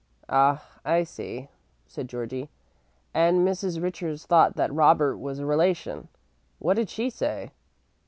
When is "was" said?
5.19-5.37